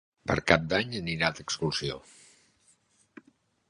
Per 0.29 0.37
Cap 0.51 0.65
d'Any 0.71 0.95
anirà 1.01 1.31
d'excursió. 1.41 2.01